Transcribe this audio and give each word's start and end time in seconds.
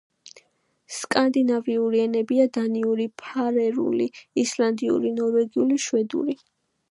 სკანდინავიური 0.99 2.01
ენებია 2.05 2.47
დანიური, 2.57 3.05
ფარერული, 3.23 4.09
ისლანდიური, 4.45 5.15
ნორვეგიული, 5.23 5.81
შვედური. 5.87 6.39